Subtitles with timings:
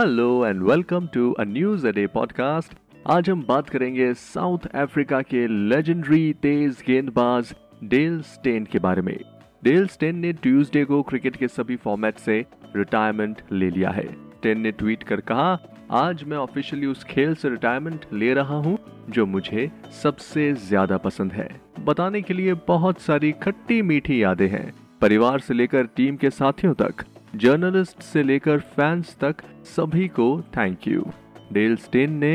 [0.00, 2.72] Hello and welcome to a news a day podcast
[3.10, 7.54] आज हम बात करेंगे साउथ अफ्रीका के लेजेंडरी तेज गेंदबाज
[7.84, 9.18] डेल स्टेन के बारे में।
[9.64, 12.44] डेल स्टेन ने ट्यूसडे को क्रिकेट के सभी फॉर्मेट से
[12.76, 15.58] रिटायरमेंट ले लिया है। स्टेन ने ट्वीट कर कहा,
[15.90, 18.76] आज मैं ऑफिशियली उस खेल से रिटायरमेंट ले रहा हूँ,
[19.10, 19.70] जो मुझे
[20.02, 21.48] सबसे ज़्यादा पसंद है।
[21.84, 26.74] बताने के लिए बहुत सारी खट्टी मीठी यादें हैं। परिवार से लेकर टीम के साथियों
[26.74, 27.04] तक
[27.36, 31.04] जर्नलिस्ट से लेकर फैंस तक सभी को थैंक यू
[31.52, 32.32] डेल स्टेन ने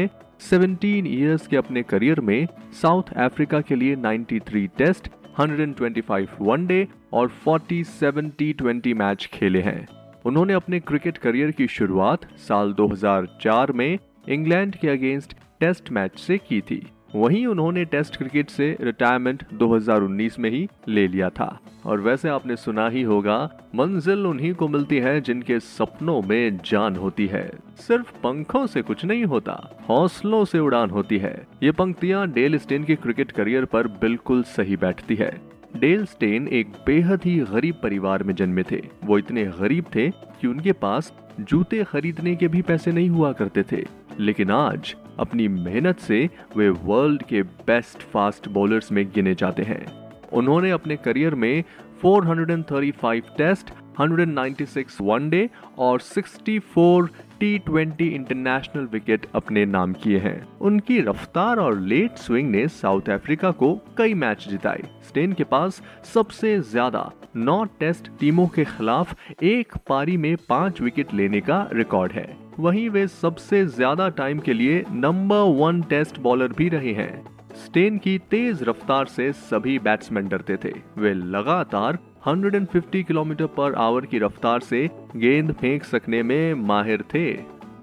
[0.49, 2.48] 17 इयर्स के अपने करियर में
[2.82, 5.09] साउथ अफ्रीका के लिए 93 टेस्ट
[5.40, 12.38] 125 वनडे और 47 टी ट्वेंटी मैच खेले हैं। उन्होंने अपने क्रिकेट करियर की शुरुआत
[12.38, 13.98] साल 2004 में
[14.29, 20.39] इंग्लैंड के अगेंस्ट टेस्ट मैच से की थी। वहीं उन्होंने टेस्ट क्रिकेट से रिटायरमेंट 2019
[20.39, 24.98] में ही ले लिया था। और वैसे आपने सुना ही होगा, मंजिल उन्हीं को मिलती
[24.98, 30.59] है जिनके सपनों में जान होती है। सिर्फ़ पंखों से कुछ नहीं होता, हौसलों से
[30.59, 35.51] उड़ान होती है। ये पंक्तियाँ डेल स्टेन के क्रिकेट करियर पर बिल्कुल सही बैठती है।
[35.77, 40.48] डेल स्टेन एक बेहद ही गरीब परिवार में जन्मे थे। वो इतने गरीब थे कि
[40.48, 43.86] उनके पास जूते खरीदने के भी पैसे नहीं हुआ करते थे।
[44.20, 50.12] लेकिन आज अपनी मेहनत से वे वर्ल्ड के बेस्ट फास्ट बॉलर्स में गिने जाते हैं।
[50.34, 51.64] उन्होंने अपने करियर में
[52.05, 53.70] 435 टेस्ट
[54.02, 57.10] 196 वनडे और 64
[57.41, 63.51] टी इंटरनेशनल विकेट अपने नाम किए हैं। उनकी रफ्तार और लेट स्विंग ने साउथ अफ्रीका
[63.53, 65.81] को कई मैच जिताए। स्टेन के पास
[66.13, 72.12] सबसे ज़्यादा नौ टेस्ट टीमों के खिलाफ एक पारी में पाँच विकेट लेने का रिकॉर्ड
[72.12, 72.28] है।
[72.59, 77.23] वहीं वे सबसे ज़्यादा टाइम के लिए नंबर वन टेस्ट बॉलर भी रहे हैं।
[77.57, 81.97] स्टेन की तेज रफ्तार से सभी बैट्समैन डरते थे। वे लगातार
[82.28, 87.24] 150 किलोमीटर पर आवर की रफ्तार से गेंद फेंक सकने में माहिर थे।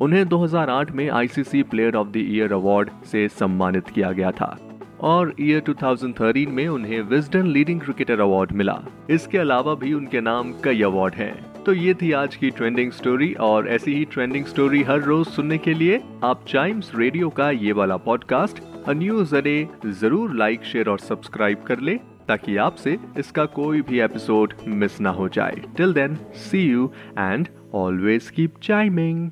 [0.00, 4.56] उन्हें 2008 में ICC player of the year award से सम्मानित किया गया था
[5.00, 8.78] और ईयर 2013 में उन्हें विजडन लीडिंग क्रिकेटर अवार्ड मिला।
[9.10, 13.32] इसके अलावा भी उनके नाम कई अवार्ड हैं। तो ये थी आज की ट्रेंडिंग स्टोरी
[13.40, 17.72] और ऐसी ही ट्रेंडिंग स्टोरी हर रोज सुनने के लिए आप टाइम्स रेडियो का ये
[17.72, 21.98] वाला पॉडकास्ट न्यूज़ अडे ज़रूर लाइक शेयर और सब्सक्राइब कर ले।
[22.28, 26.16] ताकि आपसे इसका कोई भी एपिसोड मिस ना हो जाए। Till then
[26.50, 29.30] see you and always keep chiming